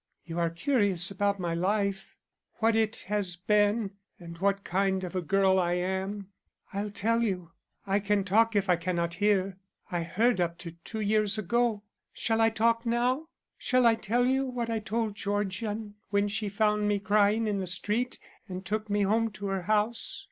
[0.23, 2.15] You are curious about my life,
[2.53, 6.31] what it has been and what kind of a girl I am.
[6.73, 7.51] I'll tell you.
[7.85, 9.59] I can talk if I cannot hear.
[9.91, 11.83] I heard up to two years ago.
[12.13, 13.27] Shall I talk now?
[13.59, 17.67] Shall I tell you what I told Georgian when she found me crying in the
[17.67, 20.19] street and took me home to her house?"